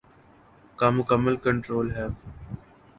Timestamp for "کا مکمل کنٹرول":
0.79-1.87